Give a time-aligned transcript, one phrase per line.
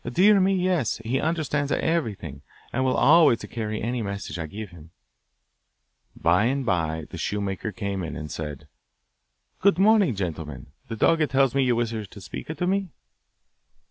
[0.03, 0.97] 'Dear me, yes!
[1.05, 2.41] He understands everything,
[2.73, 4.89] and will always carry any message I give him.'
[6.15, 8.67] By and bye the shoemaker came in and said,
[9.59, 12.89] 'Good morning, gentlemen; the dog tells me you wish to speak to me.